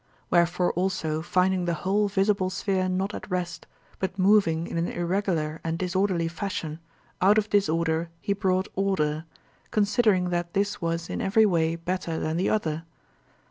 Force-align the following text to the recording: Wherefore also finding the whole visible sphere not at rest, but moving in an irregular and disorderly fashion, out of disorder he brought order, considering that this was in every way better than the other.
Wherefore 0.31 0.73
also 0.73 1.21
finding 1.21 1.65
the 1.65 1.75
whole 1.85 2.07
visible 2.07 2.49
sphere 2.49 2.89
not 2.89 3.13
at 3.13 3.29
rest, 3.29 3.67
but 3.99 4.17
moving 4.17 4.65
in 4.65 4.75
an 4.79 4.87
irregular 4.87 5.61
and 5.63 5.77
disorderly 5.77 6.27
fashion, 6.27 6.79
out 7.21 7.37
of 7.37 7.51
disorder 7.51 8.09
he 8.19 8.33
brought 8.33 8.67
order, 8.75 9.25
considering 9.69 10.31
that 10.31 10.55
this 10.55 10.81
was 10.81 11.07
in 11.07 11.21
every 11.21 11.45
way 11.45 11.75
better 11.75 12.17
than 12.19 12.37
the 12.37 12.49
other. 12.49 12.83